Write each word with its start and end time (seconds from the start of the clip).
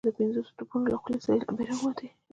ناڅاپه 0.03 0.13
د 0.15 0.17
پنځوسو 0.19 0.57
توپونو 0.57 0.85
له 0.91 0.97
خولو 1.01 1.23
سرې 1.25 1.39
لمبې 1.41 1.65
را 1.69 1.75
ووتې. 1.77 2.07